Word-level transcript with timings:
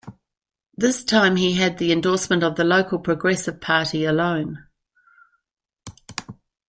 This 0.75 1.03
time 1.03 1.35
he 1.35 1.53
had 1.53 1.77
the 1.77 1.91
endorsement 1.91 2.41
of 2.41 2.55
the 2.55 2.63
local 2.63 2.97
Progressive 2.97 3.61
Party 3.61 4.03
alone. 4.03 4.65